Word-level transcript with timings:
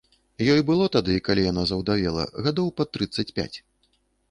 Ёй 0.53 0.61
было 0.69 0.85
тады, 0.95 1.17
калі 1.27 1.43
яна 1.51 1.67
заўдавела, 1.73 2.23
гадоў 2.47 2.73
пад 2.81 2.87
трыццаць 2.95 3.29
пяць. 3.39 3.53